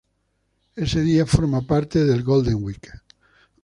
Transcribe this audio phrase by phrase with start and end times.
[0.75, 2.89] Este día forma parte del Golden Week.